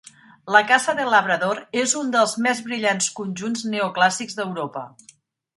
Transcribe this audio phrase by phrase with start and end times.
[0.53, 4.89] La Casa del Labrador és un dels més brillants conjunts neoclàssics d'Europa.